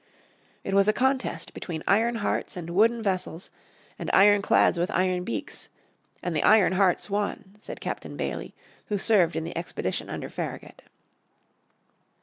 [0.63, 3.51] "It was a contest between iron hearts and wooden vessels,
[3.99, 5.69] and iron clads with iron beaks,
[6.23, 8.55] and the iron hearts won," said Captain Bailey
[8.87, 10.81] who served in the expedition under Farragut.